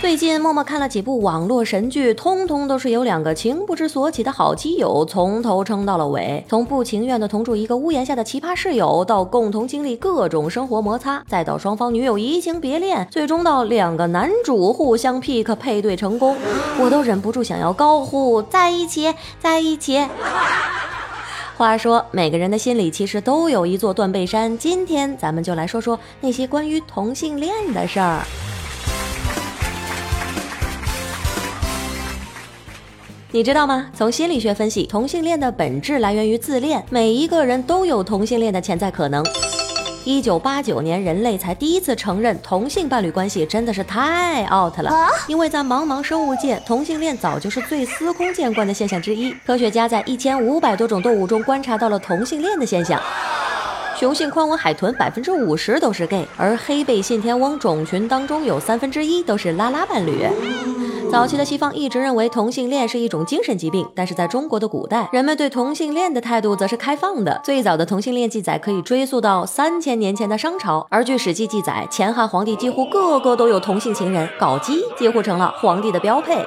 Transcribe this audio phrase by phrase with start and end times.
[0.00, 16.34] 最近默默看了几部网络神剧，通通都是有两个情不知所起的好基友从头撑到了尾，从不情愿的同住一个屋檐下的奇葩室友，到共同经历各种生活摩擦，再到双方女友移情别恋，最终到两个男主互相 pick 配对成功，
[16.80, 20.08] 我都忍不住想要高呼在一起，在一起。
[21.58, 28.22] 话说，每个人的心里其实都有一座断背山，今天咱们就来说说那些关于同性恋的事儿。
[33.32, 33.86] 你知道吗？
[33.94, 39.24] 从心理学分析，同性恋的本质来源于自恋，每一个人都有同性恋的潜在可能。
[40.04, 44.90] 一九八九年，人类才第一次承认同性伴侣关系，真的是太 out 了。
[45.28, 49.30] 因为在茫茫生物界，同性恋早就是最司空见惯的现象之一。
[49.46, 53.00] 科学家在一千五百多种动物中观察到了同性恋的现象。
[53.96, 60.26] 雄性宽吻海豚百分之五十都是 gay，而黑背信天翁种群当中有三分之一都是拉拉伴侣。
[61.10, 67.40] 早期的西方一直认为同性恋是一种精神疾病，但是在中国的古代，人们对同性恋的态度则是开放的。
[67.42, 76.46] 最早的同性恋记载可以追溯到三千年前的商朝，而据《史记》记载，前汉皇帝几乎个个都有同性情人，搞基几乎成了皇帝的标配。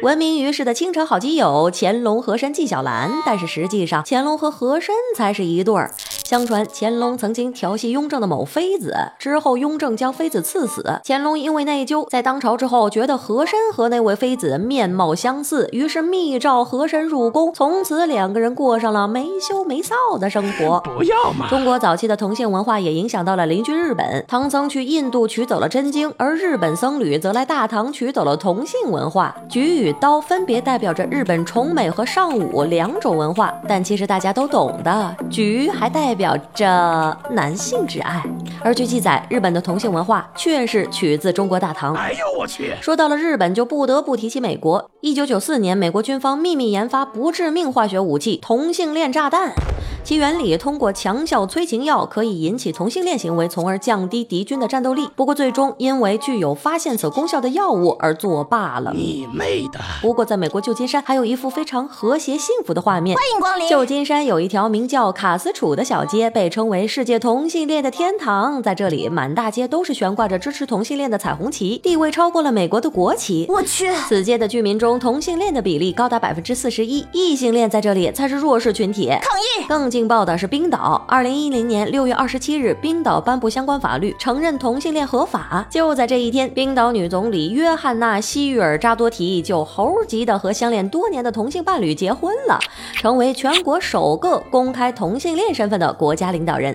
[0.00, 5.92] 闻名于世的清朝好基友乾隆和珅纪晓岚，但是实际上乾隆和和珅才是一对儿。
[6.24, 11.00] 相传乾隆曾经调戏雍正的某妃子，之后雍正将妃子赐死。
[11.04, 20.80] 乾隆因为内疚，在当朝之后觉得和珅和那位妃子面貌相似，于是密召和珅入宫，从此两个人过上了没羞没臊的生活。
[20.80, 21.48] 不要嘛！
[21.48, 29.34] 中国早期的同性文化也影响到了邻居日本，唐僧去印度取走了真经，而日本僧侣则来大唐取走了同性文化。
[29.48, 38.22] 举与刀分别代表着日本崇美和尚武两种文化，但其实大家都懂的，菊还代表着男性之爱。
[38.62, 41.94] 而据记载，日本的同性文化确是取自中国大唐。
[41.94, 42.74] 哎呦我去！
[42.82, 44.90] 说到了日本，就不得不提起美国。
[45.00, 49.54] 一九九四年，美国军方秘密研发不致命化学武器——同性恋炸弹。
[50.04, 55.08] 其原理通过强效催情药可以引起同性恋行为，从而降低敌军的战斗力。
[55.14, 58.92] 不过最终因为具有发现此功效的药物而作罢了。
[58.94, 59.78] 你妹的！
[60.00, 63.16] 不过在美国旧金山还有一幅非常和谐幸福的画面。
[63.16, 63.68] 欢迎光临。
[63.68, 68.62] 旧金山有一条名叫卡斯楚的小街，被称为世界同性恋的天堂。
[68.62, 73.46] 在这里，满大街都是悬挂着支持同性恋的彩虹旗，地位超过了美国的国旗。
[73.48, 79.08] 我去，此街的居民中，同性恋的比例高达百分之四十一，异性恋在这里才是弱势群体。
[79.08, 79.66] 抗议！
[79.68, 85.66] 更劲爆的是冰岛，二零一零年六月二十七日，冰岛颁布相关法律，承认同性恋合法。
[85.70, 92.58] 就在这一天，冰岛女总理约翰娜·希约尔扎多提就猴急的和相恋多年的同性伴侣结婚了，
[92.94, 96.74] 成为全国首个公开同性恋身份的国家领导人。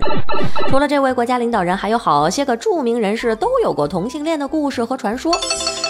[0.68, 5.32] 除了这位国家领导人，还有好些个著名人士都有过同性恋的故事和传说。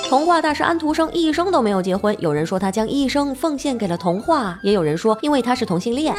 [0.09, 6.15] 童话大师安徒生一生都没有结婚，有人说他将一生奉献给了童话，也有人说因为他是同性恋。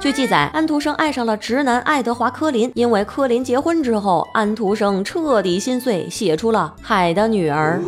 [0.00, 7.78] 据记载，安徒生爱上了直男爱德华·科林，因为科林结婚之后，安徒生彻底心碎，写出了《海的女儿》。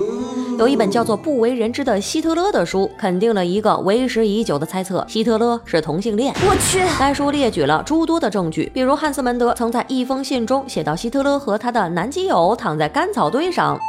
[0.58, 6.34] 有一本叫做《不为人知的希特勒》的书，肯定了一个为时已久的猜测：希特勒是同性恋。
[6.46, 13.80] 我去，该书列举了诸多的证据，比如汉斯·门德曾在一封信中写到希特勒和他的男基友躺在干草堆上。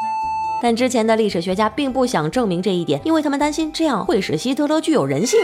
[0.61, 5.37] 但之前的历史学家并不想证明这一点，因为他们担心这样会使希特勒具有人性。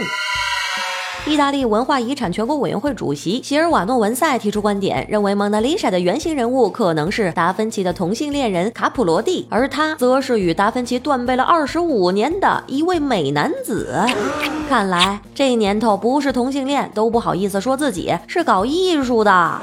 [1.25, 13.93] 意大利文化遗产全国委员会主席席尔瓦诺·文塞提出观点，认为蒙娜丽莎的原型人物可能是达芬奇的同性恋人卡普罗蒂，而他则是与达芬奇断背了二十五年的一位美男子。
[14.67, 19.61] 看来这年头不是同性恋都不好意思说自己是搞艺术的。